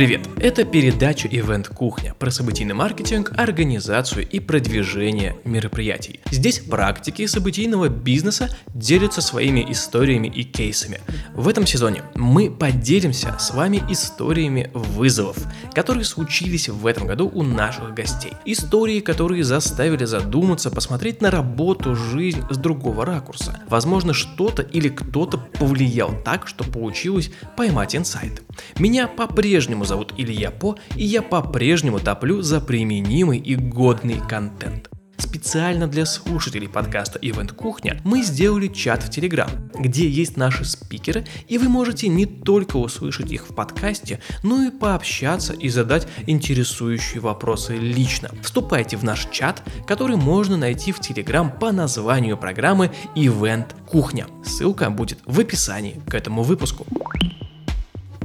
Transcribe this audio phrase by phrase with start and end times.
[0.00, 0.30] Привет!
[0.38, 6.20] Это передача «Ивент Кухня» про событийный маркетинг, организацию и продвижение мероприятий.
[6.30, 11.02] Здесь практики событийного бизнеса делятся своими историями и кейсами.
[11.34, 15.36] В этом сезоне мы поделимся с вами историями вызовов,
[15.74, 18.32] которые случились в этом году у наших гостей.
[18.46, 23.60] Истории, которые заставили задуматься, посмотреть на работу, жизнь с другого ракурса.
[23.68, 28.42] Возможно, что-то или кто-то повлиял так, что получилось поймать инсайт.
[28.78, 34.88] Меня по-прежнему зовут Илья По, и я по-прежнему топлю за применимый и годный контент.
[35.18, 41.26] Специально для слушателей подкаста Event Кухня мы сделали чат в Telegram, где есть наши спикеры,
[41.48, 47.20] и вы можете не только услышать их в подкасте, но и пообщаться и задать интересующие
[47.20, 48.30] вопросы лично.
[48.44, 54.28] Вступайте в наш чат, который можно найти в Telegram по названию программы Event Кухня.
[54.44, 56.86] Ссылка будет в описании к этому выпуску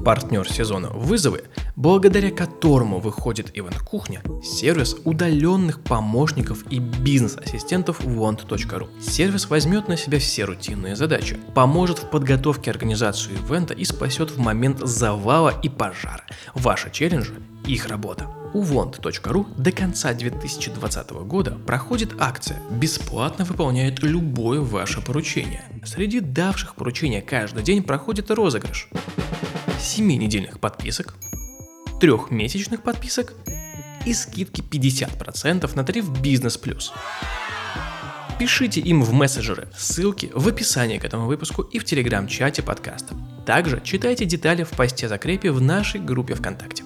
[0.06, 8.88] партнер сезона «Вызовы», благодаря которому выходит Ивент Кухня, сервис удаленных помощников и бизнес-ассистентов want.ru.
[9.02, 14.38] Сервис возьмет на себя все рутинные задачи, поможет в подготовке организации ивента и спасет в
[14.38, 16.24] момент завала и пожара.
[16.54, 17.34] Ваши челленджи–
[17.66, 18.28] их работа.
[18.54, 25.64] У want.ru до конца 2020 года проходит акция «Бесплатно выполняет любое ваше поручение».
[25.84, 28.88] Среди давших поручения каждый день проходит розыгрыш.
[29.86, 31.14] 7-недельных подписок,
[32.02, 33.34] 3-месячных подписок
[34.06, 36.92] и скидки 50% на тариф Бизнес Плюс.
[38.40, 43.16] Пишите им в мессенджеры, ссылки в описании к этому выпуску и в телеграм-чате подкаста.
[43.46, 46.84] Также читайте детали в посте закрепе в нашей группе ВКонтакте.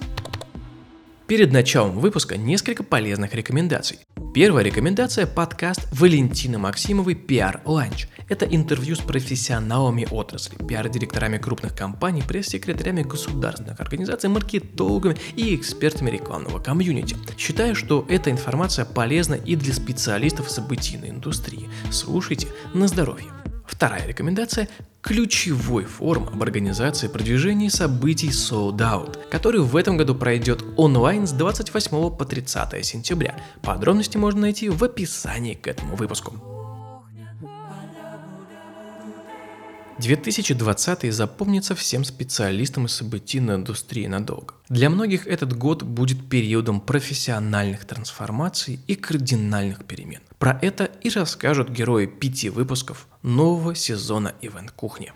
[1.30, 4.00] Перед началом выпуска несколько полезных рекомендаций.
[4.34, 8.08] Первая рекомендация– подкаст Валентины Максимовой «Пиар Ланч».
[8.28, 16.58] Это интервью с профессионалами отрасли, пиар-директорами крупных компаний, пресс-секретарями государственных организаций, маркетологами и экспертами рекламного
[16.58, 17.16] комьюнити.
[17.38, 21.70] Считаю, что эта информация полезна и для специалистов событийной индустрии.
[21.92, 23.28] Слушайте на здоровье.
[23.70, 24.68] Вторая рекомендация–
[25.00, 31.30] ключевой форум об организации продвижения событий Sold Out, который в этом году пройдет онлайн с
[31.30, 33.36] 28 по 30 сентября.
[33.62, 36.59] Подробности можно найти в описании к этому выпуску.
[40.00, 44.54] 2020 запомнится всем специалистам из событийной индустрии надолго.
[44.68, 50.20] Для многих этот год будет периодом профессиональных трансформаций и кардинальных перемен.
[50.38, 55.12] Про это и расскажут герои пяти выпусков нового сезона Ивент Кухни.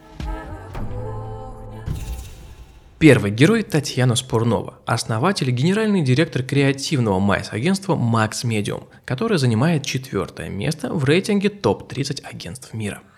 [2.98, 10.48] Первый герой Татьяна Спурнова, основатель и генеральный директор креативного майс-агентства Max Medium, которое занимает четвертое
[10.48, 13.02] место в рейтинге топ-30 агентств мира–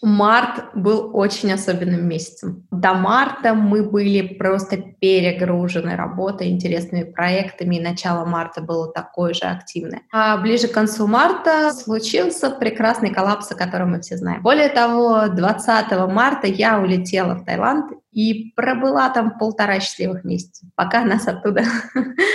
[0.00, 2.66] Март был очень особенным месяцем.
[2.70, 9.44] До марта мы были просто перегружены работой, интересными проектами, и начало марта было такое же
[9.44, 10.02] активное.
[10.12, 14.42] А ближе к концу марта случился прекрасный коллапс, о котором мы все знаем.
[14.42, 21.04] Более того, 20 марта я улетела в Таиланд и пробыла там полтора счастливых месяца, пока
[21.04, 21.62] нас оттуда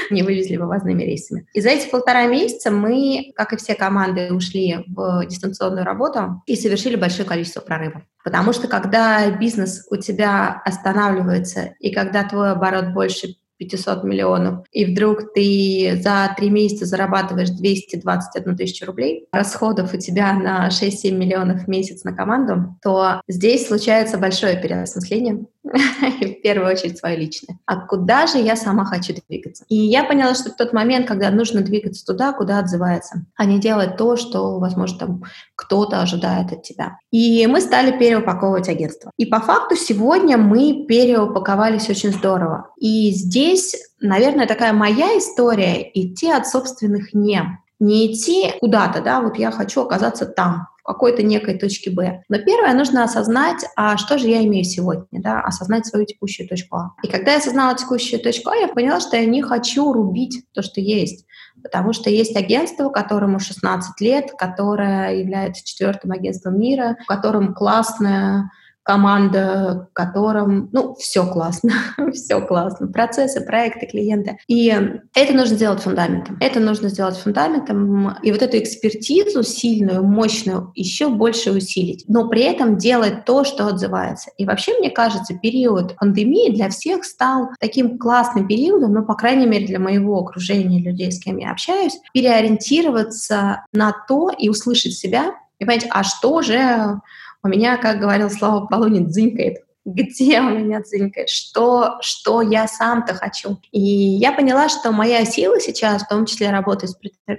[0.09, 1.45] не вывезли вывозными рейсами.
[1.53, 6.55] И за эти полтора месяца мы, как и все команды, ушли в дистанционную работу и
[6.55, 8.03] совершили большое количество прорывов.
[8.23, 14.85] Потому что когда бизнес у тебя останавливается, и когда твой оборот больше 500 миллионов, и
[14.85, 21.63] вдруг ты за три месяца зарабатываешь 221 тысячу рублей, расходов у тебя на 6-7 миллионов
[21.63, 25.45] в месяц на команду, то здесь случается большое переосмысление,
[26.21, 27.57] в первую очередь свое личное.
[27.65, 29.63] А куда же я сама хочу двигаться?
[29.69, 33.59] И я поняла, что в тот момент, когда нужно двигаться туда, куда отзывается, а не
[33.59, 35.23] делать то, что, возможно, там
[35.55, 36.97] кто-то ожидает от тебя.
[37.11, 39.11] И мы стали переупаковывать агентство.
[39.17, 42.71] И по факту сегодня мы переупаковались очень здорово.
[42.77, 47.59] И здесь, наверное, такая моя история идти от собственных «не».
[47.79, 52.23] Не идти куда-то, да, вот я хочу оказаться там, какой-то некой точке Б.
[52.29, 56.77] Но первое, нужно осознать, а что же я имею сегодня, да, осознать свою текущую точку
[56.77, 56.91] А.
[57.03, 60.61] И когда я осознала текущую точку А, я поняла, что я не хочу рубить то,
[60.61, 61.25] что есть.
[61.61, 68.51] Потому что есть агентство, которому 16 лет, которое является четвертым агентством мира, в котором классная
[68.83, 71.71] команда, в котором, ну, все классно,
[72.13, 74.37] все классно, процессы, проекты, клиенты.
[74.47, 74.67] И
[75.15, 76.37] это нужно сделать фундаментом.
[76.39, 82.43] Это нужно сделать фундаментом, и вот эту экспертизу сильную, мощную еще больше усилить, но при
[82.43, 84.31] этом делать то, что отзывается.
[84.37, 89.45] И вообще, мне кажется, период пандемии для всех стал таким классным периодом, ну, по крайней
[89.45, 95.33] мере, для моего окружения людей, с кем я общаюсь, переориентироваться на то и услышать себя,
[95.59, 96.99] и понять, а что же
[97.43, 99.57] у меня, как говорил Слава Полунин, дзынькает.
[99.85, 103.59] где у меня цинкает, что, что я сам-то хочу.
[103.71, 106.97] И я поняла, что моя сила сейчас, в том числе работая с,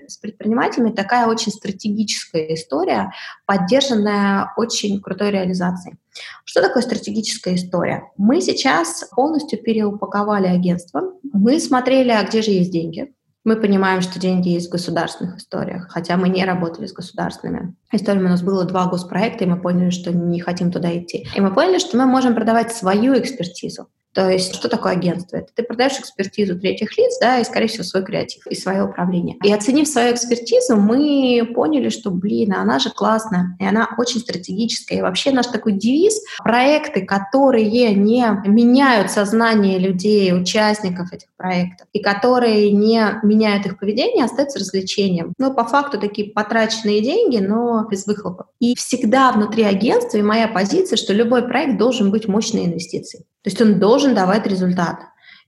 [0.08, 3.12] с предпринимателями, такая очень стратегическая история,
[3.46, 5.96] поддержанная очень крутой реализацией.
[6.44, 8.04] Что такое стратегическая история?
[8.18, 11.14] Мы сейчас полностью переупаковали агентство.
[11.32, 13.13] Мы смотрели, а где же есть деньги.
[13.44, 18.26] Мы понимаем, что деньги есть в государственных историях, хотя мы не работали с государственными историями.
[18.26, 21.26] У нас было два госпроекта, и мы поняли, что не хотим туда идти.
[21.34, 23.88] И мы поняли, что мы можем продавать свою экспертизу.
[24.14, 25.36] То есть, что такое агентство?
[25.36, 29.36] Это ты продаешь экспертизу третьих лиц, да, и, скорее всего, свой креатив и свое управление.
[29.42, 34.98] И оценив свою экспертизу, мы поняли, что, блин, она же классная, и она очень стратегическая.
[34.98, 42.00] И вообще наш такой девиз— проекты, которые не меняют сознание людей, участников этих проектов, и
[42.00, 45.32] которые не меняют их поведение, остаются развлечением.
[45.38, 48.46] Ну, по факту такие потраченные деньги, но без выхлопа.
[48.60, 53.24] И всегда внутри агентства, и моя позиция, что любой проект должен быть мощной инвестицией.
[53.44, 55.00] То есть он должен давать результат.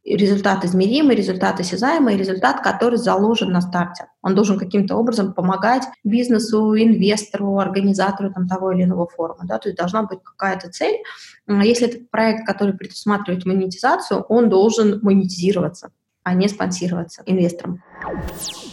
[0.04, 4.06] результат измеримый, результат осязаемый, результат, который заложен на старте.
[4.22, 9.40] Он должен каким-то образом помогать бизнесу, инвестору, организатору там, того или иного форума.
[9.44, 9.58] Да?
[9.58, 11.02] То есть должна быть какая-то цель.
[11.48, 15.90] Если это проект, который предусматривает монетизацию, он должен монетизироваться
[16.26, 17.84] а не спонсироваться инвестором.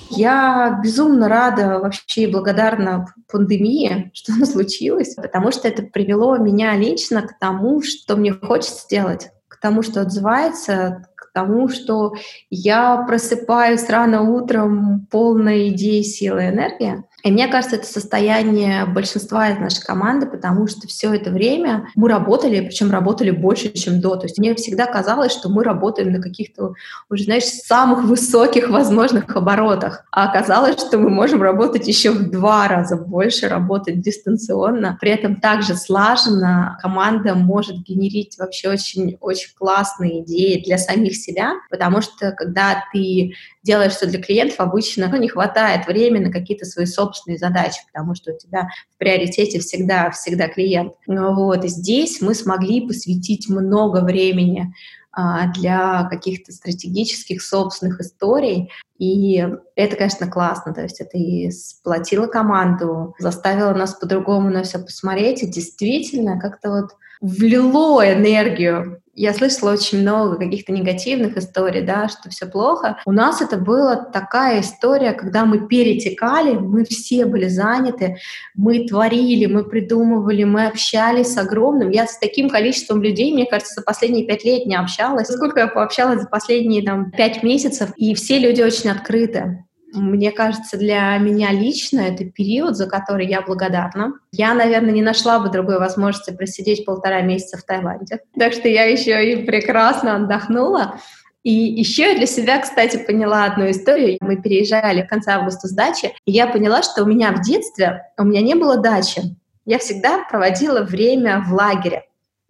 [0.10, 6.76] Я безумно рада вообще и благодарна пандемии, что она случилась, потому что это привело меня
[6.76, 12.14] лично к тому, что мне хочется делать, к тому, что отзывается, к тому, что
[12.50, 17.04] я просыпаюсь рано утром полной идеи, силы, энергии.
[17.24, 22.10] И мне кажется, это состояние большинства из нашей команды, потому что все это время мы
[22.10, 24.18] работали, причем работали больше, чем до.
[24.18, 26.74] То есть мне всегда казалось, что мы работаем на каких-то,
[27.10, 30.04] уже, знаешь, самых высоких возможных оборотах.
[30.12, 34.98] А оказалось, что мы можем работать еще в два раза больше, работать дистанционно.
[35.00, 42.02] При этом также слаженно команда может генерить вообще очень-очень классные идеи для самих себя, потому
[42.02, 43.34] что когда ты
[43.64, 48.16] делаешь все для клиентов, обычно ну, не хватает времени на какие-то свои собственные задачи, потому
[48.16, 50.94] что у тебя в приоритете всегда, всегда клиент.
[51.08, 54.74] Ну, вот, и здесь мы смогли посвятить много времени
[55.16, 58.72] а, для каких-то стратегических собственных историй.
[58.98, 60.74] И это, конечно, классно.
[60.74, 65.44] То есть это и сплотило команду, заставило нас по-другому на все посмотреть.
[65.44, 72.30] И действительно как-то вот влило энергию я слышала очень много каких-то негативных историй, да, что
[72.30, 72.98] все плохо.
[73.06, 78.18] У нас это была такая история, когда мы перетекали, мы все были заняты,
[78.56, 81.92] мы творили, мы придумывали, мы общались с огромным.
[81.92, 85.28] Я с таким количеством людей, мне кажется, за последние пять лет не общалась.
[85.28, 89.64] Сколько я пообщалась за последние там пять месяцев, и все люди очень открыты.
[89.94, 94.14] Мне кажется, для меня лично это период, за который я благодарна.
[94.32, 98.20] Я, наверное, не нашла бы другой возможности просидеть полтора месяца в Таиланде.
[98.38, 101.00] Так что я еще и прекрасно отдохнула.
[101.44, 104.18] И еще я для себя, кстати, поняла одну историю.
[104.22, 108.04] Мы переезжали в конце августа с дачи, и я поняла, что у меня в детстве,
[108.18, 109.22] у меня не было дачи.
[109.66, 112.04] Я всегда проводила время в лагере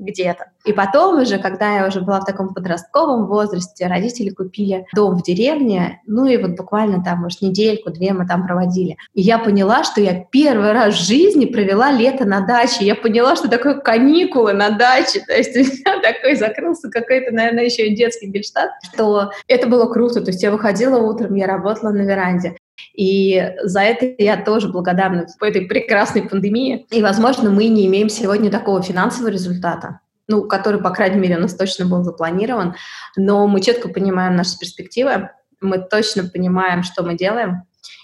[0.03, 0.45] где-то.
[0.65, 5.23] И потом уже, когда я уже была в таком подростковом возрасте, родители купили дом в
[5.23, 8.97] деревне, ну и вот буквально там, может, недельку-две мы там проводили.
[9.13, 12.85] И я поняла, что я первый раз в жизни провела лето на даче.
[12.85, 15.21] Я поняла, что такое каникулы на даче.
[15.25, 19.91] То есть у меня такой закрылся какой-то, наверное, еще и детский гельштадт, что это было
[19.91, 20.21] круто.
[20.21, 22.55] То есть я выходила утром, я работала на веранде.
[22.93, 26.85] И за это я тоже благодарна по этой прекрасной пандемии.
[26.91, 31.41] И, возможно, мы не имеем сегодня такого финансового результата, ну, который, по крайней мере, у
[31.41, 32.75] нас точно был запланирован,
[33.15, 35.29] но мы четко понимаем наши перспективы,
[35.61, 37.63] мы точно понимаем, что мы делаем,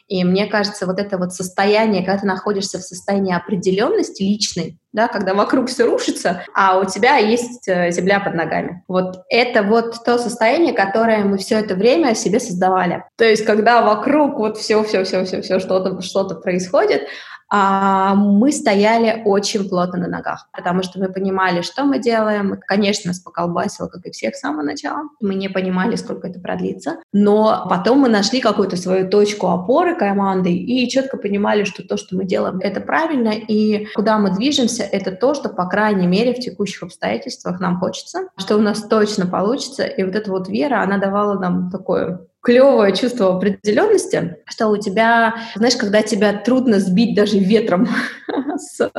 [0.09, 5.07] и мне кажется, вот это вот состояние, когда ты находишься в состоянии определенности личной, да,
[5.07, 8.83] когда вокруг все рушится, а у тебя есть э, земля под ногами.
[8.87, 13.03] Вот это вот то состояние, которое мы все это время себе создавали.
[13.17, 17.03] То есть, когда вокруг вот все, все, все, все, все что-то, что-то происходит,
[17.51, 22.59] мы стояли очень плотно на ногах, потому что мы понимали, что мы делаем.
[22.67, 25.03] Конечно, нас поколбасило, как и всех с самого начала.
[25.19, 26.97] Мы не понимали, сколько это продлится.
[27.11, 32.15] Но потом мы нашли какую-то свою точку опоры команды и четко понимали, что то, что
[32.15, 36.39] мы делаем, это правильно, и куда мы движемся, это то, что, по крайней мере, в
[36.39, 39.83] текущих обстоятельствах нам хочется, что у нас точно получится.
[39.83, 45.35] И вот эта вот вера, она давала нам такое клевое чувство определенности, что у тебя,
[45.55, 47.87] знаешь, когда тебя трудно сбить даже ветром
[48.57, 48.91] с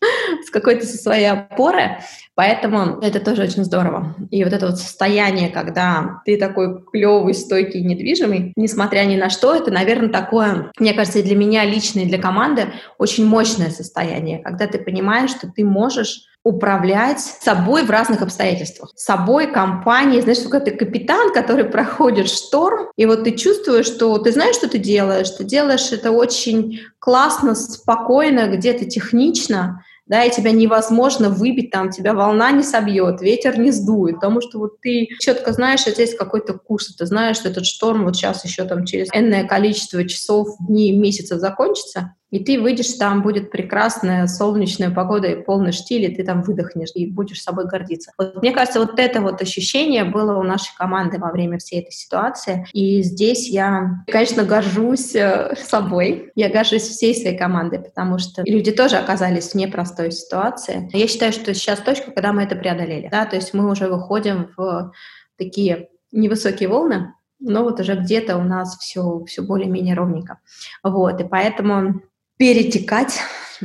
[0.46, 1.98] с какой-то со своей опоры.
[2.34, 4.14] Поэтому это тоже очень здорово.
[4.30, 9.54] И вот это вот состояние, когда ты такой клевый, стойкий, недвижимый, несмотря ни на что,
[9.54, 12.66] это, наверное, такое, мне кажется, и для меня лично, и для команды
[12.98, 18.92] очень мощное состояние, когда ты понимаешь, что ты можешь управлять собой в разных обстоятельствах.
[18.94, 20.20] Собой, компанией.
[20.20, 24.68] Знаешь, что ты капитан, который проходит шторм, и вот ты чувствуешь, что ты знаешь, что
[24.68, 31.70] ты делаешь, ты делаешь это очень классно, спокойно, где-то технично, да, и тебя невозможно выбить,
[31.70, 35.90] там, тебя волна не собьет, ветер не сдует, потому что вот ты четко знаешь, что
[35.90, 40.06] здесь какой-то курс, ты знаешь, что этот шторм вот сейчас еще там через энное количество
[40.06, 46.04] часов, дней, месяцев закончится, и ты выйдешь, там будет прекрасная солнечная погода и полный штиль,
[46.04, 48.12] и ты там выдохнешь и будешь собой гордиться.
[48.18, 51.92] Вот, мне кажется, вот это вот ощущение было у нашей команды во время всей этой
[51.92, 52.66] ситуации.
[52.72, 58.72] И здесь я, конечно, горжусь э, собой, я горжусь всей своей командой, потому что люди
[58.72, 60.90] тоже оказались в непростой ситуации.
[60.92, 63.08] Я считаю, что сейчас точка, когда мы это преодолели.
[63.10, 63.24] Да?
[63.26, 64.92] То есть мы уже выходим в
[65.38, 70.40] такие невысокие волны, но вот уже где-то у нас все, все более-менее ровненько.
[70.82, 72.02] Вот, и поэтому
[72.36, 73.20] перетекать.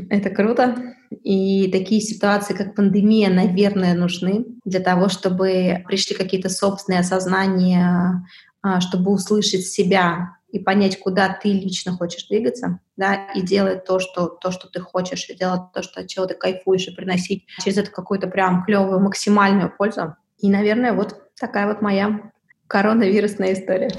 [0.09, 0.95] Это круто.
[1.23, 8.25] И такие ситуации, как пандемия, наверное, нужны для того, чтобы пришли какие-то собственные осознания,
[8.61, 13.99] а, чтобы услышать себя и понять, куда ты лично хочешь двигаться, да, и делать то,
[13.99, 17.45] что, то, что ты хочешь, и делать то, что, от чего ты кайфуешь, и приносить
[17.63, 20.15] через это какую-то прям клевую максимальную пользу.
[20.39, 22.31] И, наверное, вот такая вот моя
[22.67, 23.91] коронавирусная история.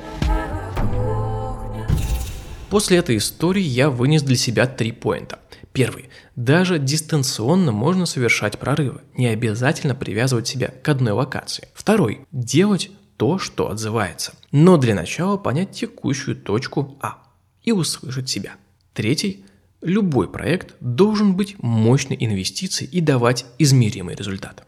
[2.73, 5.39] После этой истории я вынес для себя три поинта.
[5.75, 6.09] Первый.
[6.37, 9.03] Даже дистанционно можно совершать прорывы.
[9.15, 11.69] Не обязательно привязывать себя к одной локации.
[11.75, 12.27] Второй.
[12.33, 14.33] Делать то, что отзывается.
[14.53, 17.19] Но для начала понять текущую точку А
[17.63, 18.53] и услышать себя.
[18.95, 19.45] Третий.
[19.83, 24.67] Любой проект должен быть мощной инвестицией и давать измеримый результат.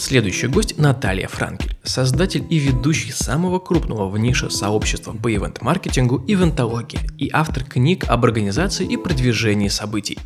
[0.00, 7.02] Следующий гость Наталья Франкель, создатель и ведущий самого крупного в нише сообщества по ивент-маркетингу «Ивентология»
[7.18, 10.18] и автор книг об организации и продвижении событий.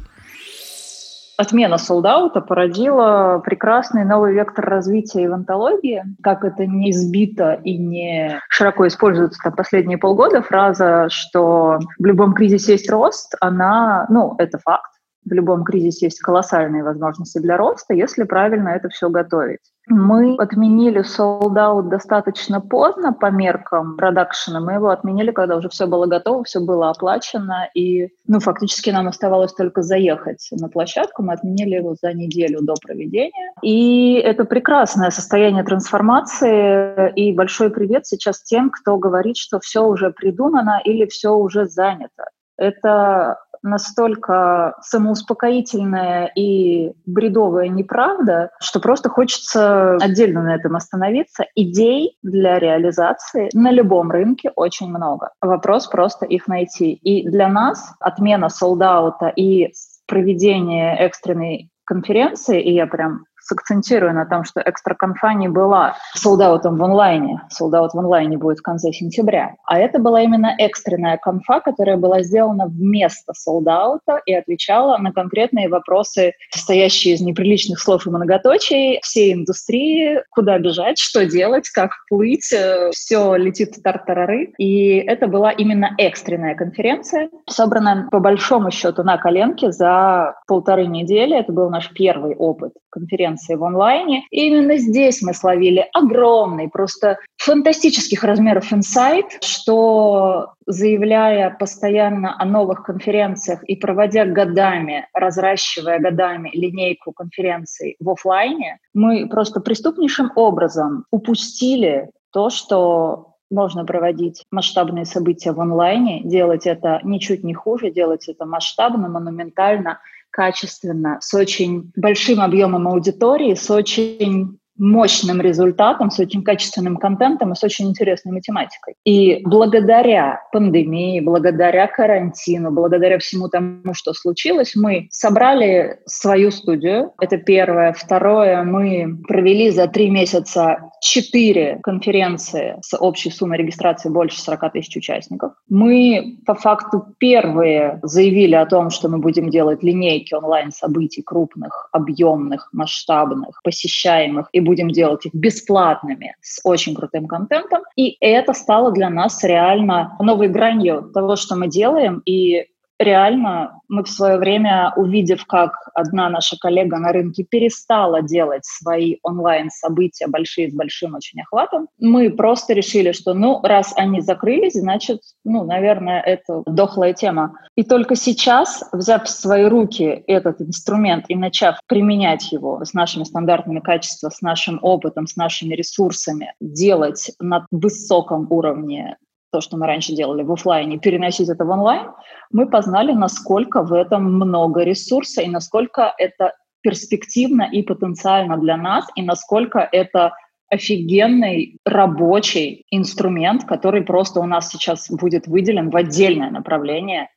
[1.37, 6.05] Отмена солдаута породила прекрасный новый вектор развития ивентологии.
[6.23, 12.33] Как это не избито и не широко используется там последние полгода, фраза, что в любом
[12.35, 14.94] кризисе есть рост, она, ну, это факт
[15.25, 19.61] в любом кризисе есть колоссальные возможности для роста, если правильно это все готовить.
[19.87, 24.61] Мы отменили солдат достаточно поздно по меркам продакшена.
[24.61, 29.09] Мы его отменили, когда уже все было готово, все было оплачено, и ну, фактически нам
[29.09, 31.23] оставалось только заехать на площадку.
[31.23, 33.53] Мы отменили его за неделю до проведения.
[33.63, 37.13] И это прекрасное состояние трансформации.
[37.15, 42.25] И большой привет сейчас тем, кто говорит, что все уже придумано или все уже занято.
[42.57, 51.47] Это настолько самоуспокоительная и бредовая неправда, что просто хочется отдельно на этом остановиться.
[51.55, 55.31] Идей для реализации на любом рынке очень много.
[55.41, 56.93] Вопрос просто их найти.
[56.93, 59.73] И для нас отмена солдаута и
[60.07, 67.41] проведение экстренной конференции, и я прям сакцентирую на том, что экстраконфа была солдатом в онлайне.
[67.51, 69.55] Солдат в онлайне будет в конце сентября.
[69.65, 75.69] А это была именно экстренная конфа, которая была сделана вместо солдата и отвечала на конкретные
[75.69, 82.53] вопросы, состоящие из неприличных слов и многоточий всей индустрии, куда бежать, что делать, как плыть,
[82.53, 84.53] э, все летит тартарары.
[84.59, 91.39] И это была именно экстренная конференция, собранная по большому счету на коленке за полторы недели.
[91.39, 94.25] Это был наш первый опыт конференции в онлайне.
[94.31, 102.85] И именно здесь мы словили огромный, просто фантастических размеров инсайт, что заявляя постоянно о новых
[102.85, 112.11] конференциях и проводя годами, разращивая годами линейку конференций в офлайне, мы просто преступнейшим образом упустили
[112.33, 118.47] то, что можно проводить масштабные события в онлайне, делать это ничуть не хуже, делать это
[118.47, 120.01] масштабно, монументально,
[120.35, 127.55] качественно, с очень большим объемом аудитории, с очень мощным результатом, с очень качественным контентом и
[127.55, 128.95] с очень интересной математикой.
[129.05, 137.13] И благодаря пандемии, благодаря карантину, благодаря всему тому, что случилось, мы собрали свою студию.
[137.21, 137.93] Это первое.
[137.93, 144.97] Второе, мы провели за три месяца четыре конференции с общей суммой регистрации больше 40 тысяч
[144.97, 145.53] участников.
[145.69, 152.71] Мы по факту первые заявили о том, что мы будем делать линейки онлайн-событий крупных, объемных,
[152.73, 157.83] масштабных, посещаемых и будем делать их бесплатными с очень крутым контентом.
[157.97, 162.23] И это стало для нас реально новой гранью того, что мы делаем.
[162.25, 162.67] И
[162.99, 169.17] реально мы в свое время, увидев, как одна наша коллега на рынке перестала делать свои
[169.23, 175.21] онлайн-события большие с большим очень охватом, мы просто решили, что, ну, раз они закрылись, значит,
[175.45, 177.59] ну, наверное, это дохлая тема.
[177.77, 183.25] И только сейчас, взяв в свои руки этот инструмент и начав применять его с нашими
[183.25, 189.17] стандартами качества, с нашим опытом, с нашими ресурсами, делать на высоком уровне
[189.55, 192.11] то, что мы раньше делали в офлайне, переносить это в онлайн,
[192.51, 199.07] мы познали, насколько в этом много ресурса и насколько это перспективно и потенциально для нас,
[199.15, 200.33] и насколько это
[200.69, 207.29] офигенный рабочий инструмент, который просто у нас сейчас будет выделен в отдельное направление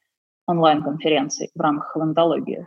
[0.48, 2.66] онлайн-конференций в рамках ивентологии.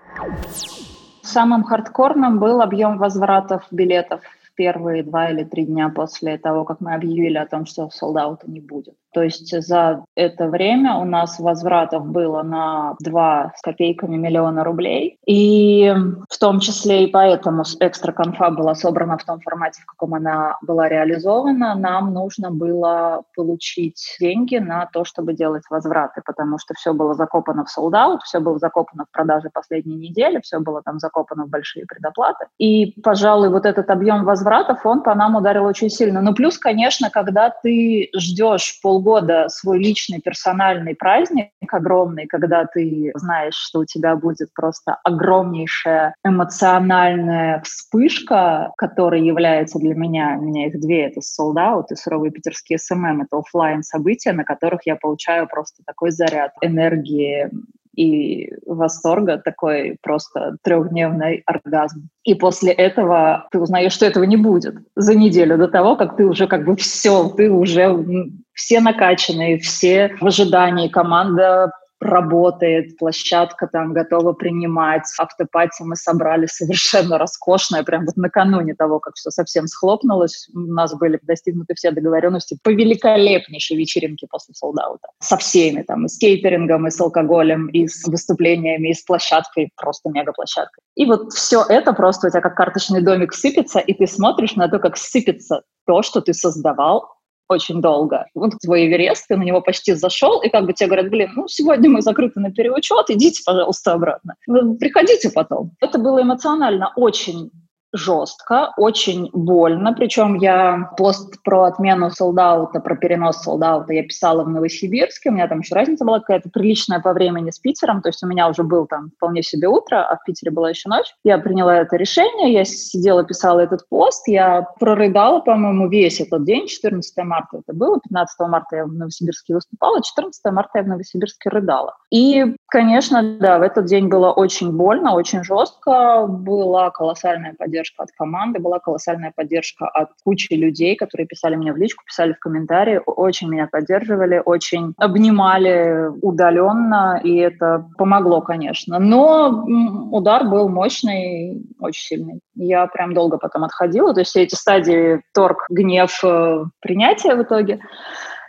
[1.22, 4.20] Самым хардкорным был объем возвратов билетов
[4.60, 8.60] первые два или три дня после того, как мы объявили о том, что солдата не
[8.60, 8.94] будет.
[9.12, 15.18] То есть за это время у нас возвратов было на 2 с копейками миллиона рублей.
[15.26, 15.92] И
[16.28, 20.56] в том числе и поэтому экстра конфа была собрана в том формате, в каком она
[20.62, 21.74] была реализована.
[21.74, 27.64] Нам нужно было получить деньги на то, чтобы делать возвраты, потому что все было закопано
[27.64, 31.84] в солдат, все было закопано в продаже последней недели, все было там закопано в большие
[31.86, 32.46] предоплаты.
[32.58, 36.20] И, пожалуй, вот этот объем возвратов, он по нам ударил очень сильно.
[36.20, 43.12] Ну, плюс, конечно, когда ты ждешь пол полгода свой личный персональный праздник огромный, когда ты
[43.14, 50.66] знаешь, что у тебя будет просто огромнейшая эмоциональная вспышка, которая является для меня, у меня
[50.66, 54.96] их две, это Sold Out и суровый питерский SMM, это офлайн события, на которых я
[54.96, 57.48] получаю просто такой заряд энергии,
[57.94, 62.08] и восторга, такой просто трехдневный оргазм.
[62.24, 66.24] И после этого ты узнаешь, что этого не будет за неделю до того, как ты
[66.24, 68.04] уже как бы все, ты уже
[68.52, 75.02] все накачанные, все в ожидании, команда работает, площадка там готова принимать.
[75.18, 80.48] Автопати мы собрали совершенно роскошное, прям вот накануне того, как все совсем схлопнулось.
[80.54, 85.08] У нас были достигнуты все договоренности по великолепнейшей вечеринке после солдаута.
[85.20, 89.70] Со всеми там, и с кейтерингом, и с алкоголем, и с выступлениями, и с площадкой,
[89.76, 90.80] просто мега-площадкой.
[90.96, 94.68] И вот все это просто у тебя как карточный домик сыпется, и ты смотришь на
[94.68, 97.08] то, как сыпется то, что ты создавал
[97.50, 98.26] очень долго.
[98.34, 101.48] Вот твой Эверест, ты на него почти зашел, и как бы тебе говорят, блин, ну,
[101.48, 104.36] сегодня мы закрыты на переучет, идите, пожалуйста, обратно.
[104.78, 105.72] Приходите потом.
[105.80, 107.50] Это было эмоционально очень
[107.92, 109.92] жестко, очень больно.
[109.92, 115.30] Причем я пост про отмену солдата, про перенос солдата я писала в Новосибирске.
[115.30, 118.02] У меня там еще разница была какая-то приличная по времени с Питером.
[118.02, 120.88] То есть у меня уже был там вполне себе утро, а в Питере была еще
[120.88, 121.14] ночь.
[121.24, 124.26] Я приняла это решение, я сидела, писала этот пост.
[124.28, 126.68] Я прорыдала, по-моему, весь этот день.
[126.68, 127.98] 14 марта это было.
[128.00, 130.02] 15 марта я в Новосибирске выступала.
[130.02, 131.96] 14 марта я в Новосибирске рыдала.
[132.10, 136.26] И, конечно, да, в этот день было очень больно, очень жестко.
[136.28, 141.72] Была колоссальная поддержка поддержка от команды, была колоссальная поддержка от кучи людей, которые писали мне
[141.72, 148.98] в личку, писали в комментарии, очень меня поддерживали, очень обнимали удаленно, и это помогло, конечно.
[148.98, 149.64] Но
[150.10, 152.40] удар был мощный, очень сильный.
[152.54, 157.42] Я прям долго потом отходила, то есть все эти стадии торг, гнев, э, принятие в
[157.42, 157.80] итоге,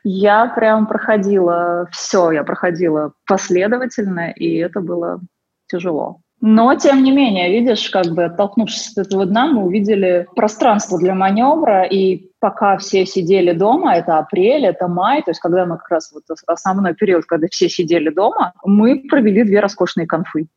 [0.03, 5.19] я прям проходила все, я проходила последовательно, и это было
[5.67, 6.17] тяжело.
[6.43, 11.13] Но, тем не менее, видишь, как бы оттолкнувшись от этого дна, мы увидели пространство для
[11.13, 15.89] маневра, и пока все сидели дома, это апрель, это май, то есть когда мы как
[15.91, 20.47] раз вот основной период, когда все сидели дома, мы провели две роскошные конфы.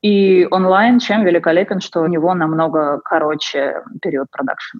[0.00, 4.78] И онлайн чем великолепен, что у него намного короче период продакшн.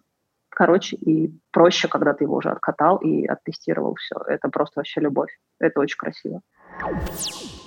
[0.48, 4.16] Короче и проще, когда ты его уже откатал и оттестировал все.
[4.29, 5.31] Это просто вообще любовь.
[5.59, 6.40] Это очень красиво.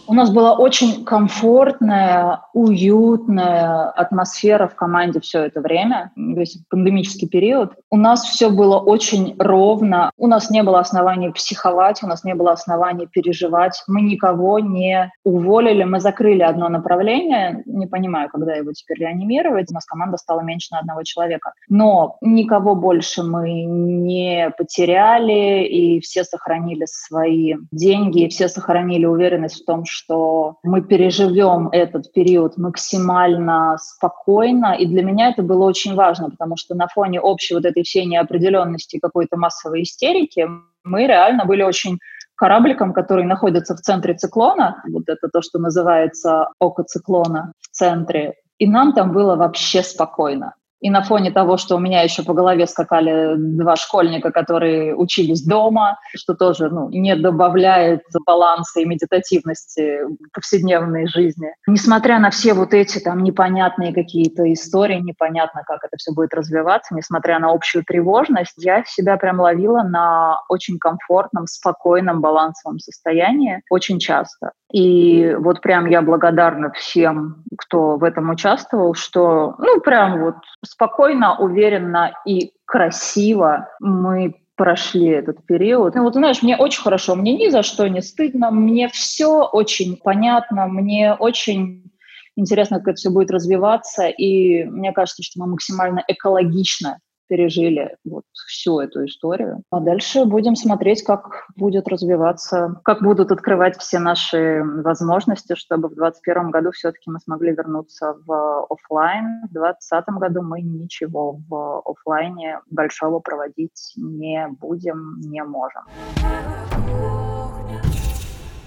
[0.08, 7.74] У нас была очень комфортная, уютная атмосфера в команде все это время, весь пандемический период.
[7.90, 12.36] У нас все было очень ровно, у нас не было оснований психовать, у нас не
[12.36, 18.74] было оснований переживать, мы никого не уволили, мы закрыли одно направление, не понимаю, когда его
[18.74, 21.54] теперь реанимировать, у нас команда стала меньше на одного человека.
[21.68, 29.62] Но никого больше мы не потеряли, и все сохранили свои деньги, и все сохранили уверенность
[29.62, 34.76] в том, что мы переживем этот период максимально спокойно.
[34.80, 38.06] И для меня это было очень важно, потому что на фоне общей вот этой всей
[38.06, 40.48] неопределенности какой-то массовой истерики
[40.86, 42.00] мы реально были очень
[42.36, 48.36] корабликом, который находится в центре циклона, вот это то, что называется око циклона в центре,
[48.58, 50.54] и нам там было вообще спокойно.
[50.82, 55.44] И на фоне того, что у меня еще по голове скакали два школьника, которые учились
[55.44, 60.00] дома, что тоже ну, не добавляет баланса и медитативности
[60.34, 61.54] повседневной жизни.
[61.68, 66.94] Несмотря на все вот эти там непонятные какие-то истории, непонятно, как это все будет развиваться,
[66.94, 74.00] несмотря на общую тревожность, я себя прям ловила на очень комфортном, спокойном, балансовом состоянии очень
[74.00, 74.52] часто.
[74.72, 80.36] И вот прям я благодарна всем, кто в этом участвовал, что, ну, прям вот
[80.66, 85.96] спокойно, уверенно и красиво мы прошли этот период.
[85.96, 89.98] Ну, вот, знаешь, мне очень хорошо, мне ни за что не стыдно, мне все очень
[89.98, 91.92] понятно, мне очень
[92.36, 98.24] интересно, как это все будет развиваться, и мне кажется, что мы максимально экологично пережили вот
[98.48, 99.64] всю эту историю.
[99.72, 105.96] А дальше будем смотреть, как будет развиваться, как будут открывать все наши возможности, чтобы в
[105.96, 109.48] 2021 году все-таки мы смогли вернуться в офлайн.
[109.50, 115.84] В 2020 году мы ничего в офлайне большого проводить не будем, не можем.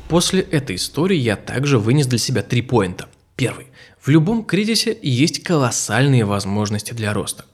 [0.09, 3.07] После этой истории я также вынес для себя три поинта.
[3.37, 3.67] Первый.
[4.01, 7.45] В любом кризисе есть колоссальные возможности для роста.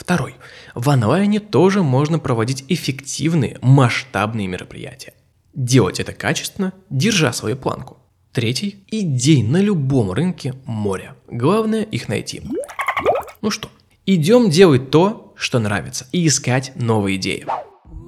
[0.00, 0.36] Второй.
[0.74, 5.12] В онлайне тоже можно проводить эффективные, масштабные мероприятия.
[5.52, 7.98] Делать это качественно, держа свою планку.
[8.32, 8.82] Третий.
[8.90, 11.16] Идей на любом рынке море.
[11.28, 12.40] Главное их найти.
[13.42, 13.68] Ну что,
[14.06, 17.44] идем делать то, что нравится, и искать новые идеи.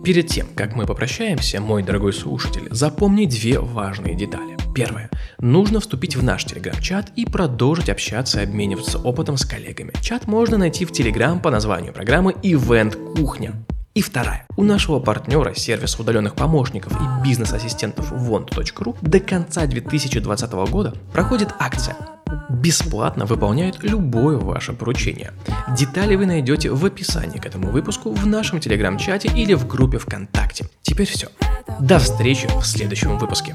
[0.02, 4.51] Перед тем, как мы попрощаемся, мой дорогой слушатель, запомни две важные детали.
[4.74, 5.10] Первое.
[5.38, 9.92] Нужно вступить в наш телеграм-чат и продолжить общаться и обмениваться опытом с коллегами.
[10.00, 13.52] Чат можно найти в телеграм по названию программы Event Кухня.
[13.94, 14.46] И вторая.
[14.56, 21.96] У нашего партнера сервис удаленных помощников и бизнес-ассистентов want.ru до конца 2020 года проходит акция
[22.48, 25.32] бесплатно выполняют любое ваше поручение.
[25.76, 30.66] Детали вы найдете в описании к этому выпуску в нашем телеграм-чате или в группе ВКонтакте.
[30.82, 31.28] Теперь все.
[31.80, 33.54] До встречи в следующем выпуске.